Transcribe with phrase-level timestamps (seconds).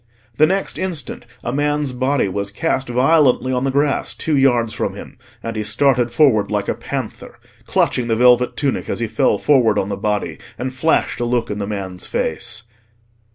[0.37, 4.95] The next instant a man's body was cast violently on the grass two yards from
[4.95, 9.37] him, and he started forward like a panther, clutching the velvet tunic as he fell
[9.37, 12.63] forward on the body and flashed a look in the man's face.